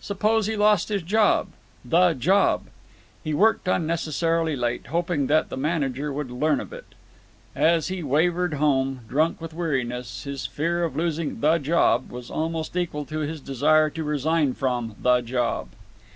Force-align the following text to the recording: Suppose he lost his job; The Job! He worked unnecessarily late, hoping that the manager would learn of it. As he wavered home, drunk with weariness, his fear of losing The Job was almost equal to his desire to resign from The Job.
Suppose 0.00 0.48
he 0.48 0.56
lost 0.56 0.88
his 0.88 1.02
job; 1.04 1.50
The 1.84 2.12
Job! 2.12 2.62
He 3.22 3.32
worked 3.32 3.68
unnecessarily 3.68 4.56
late, 4.56 4.88
hoping 4.88 5.28
that 5.28 5.50
the 5.50 5.56
manager 5.56 6.12
would 6.12 6.32
learn 6.32 6.58
of 6.58 6.72
it. 6.72 6.96
As 7.54 7.86
he 7.86 8.02
wavered 8.02 8.54
home, 8.54 9.02
drunk 9.08 9.40
with 9.40 9.54
weariness, 9.54 10.24
his 10.24 10.46
fear 10.46 10.82
of 10.82 10.96
losing 10.96 11.38
The 11.38 11.58
Job 11.58 12.10
was 12.10 12.28
almost 12.28 12.76
equal 12.76 13.04
to 13.04 13.20
his 13.20 13.40
desire 13.40 13.88
to 13.90 14.02
resign 14.02 14.54
from 14.54 14.96
The 15.00 15.20
Job. 15.20 15.68